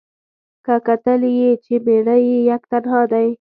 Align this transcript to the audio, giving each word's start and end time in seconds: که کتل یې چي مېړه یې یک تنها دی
که 0.65 0.75
کتل 0.87 1.21
یې 1.39 1.49
چي 1.63 1.73
مېړه 1.85 2.15
یې 2.27 2.37
یک 2.49 2.63
تنها 2.71 3.01
دی 3.11 3.27